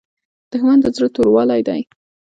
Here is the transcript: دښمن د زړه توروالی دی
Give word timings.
دښمن 0.51 0.77
د 0.81 0.85
زړه 0.95 1.07
توروالی 1.15 1.61
دی 1.67 1.81